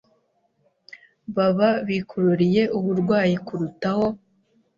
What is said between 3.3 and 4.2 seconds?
kurutaho,